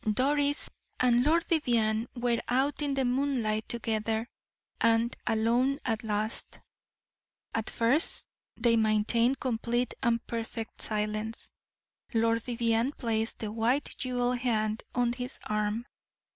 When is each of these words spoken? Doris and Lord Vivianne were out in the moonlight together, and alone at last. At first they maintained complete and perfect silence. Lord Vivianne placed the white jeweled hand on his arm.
Doris 0.13 0.67
and 0.99 1.23
Lord 1.23 1.43
Vivianne 1.47 2.07
were 2.15 2.41
out 2.47 2.81
in 2.81 2.95
the 2.95 3.05
moonlight 3.05 3.69
together, 3.69 4.27
and 4.79 5.15
alone 5.27 5.77
at 5.85 6.03
last. 6.03 6.59
At 7.53 7.69
first 7.69 8.27
they 8.57 8.77
maintained 8.77 9.39
complete 9.39 9.93
and 10.01 10.25
perfect 10.25 10.81
silence. 10.81 11.51
Lord 12.15 12.41
Vivianne 12.41 12.93
placed 12.93 13.37
the 13.41 13.51
white 13.51 13.95
jeweled 13.95 14.39
hand 14.39 14.81
on 14.95 15.13
his 15.13 15.37
arm. 15.43 15.85